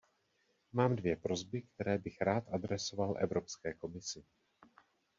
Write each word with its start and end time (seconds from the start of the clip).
Mám 0.73 0.95
dvě 0.95 1.15
prosby, 1.15 1.61
které 1.61 1.97
bych 1.97 2.21
rád 2.21 2.43
adresoval 2.53 3.15
Evropské 3.19 3.73
komisi. 3.73 4.23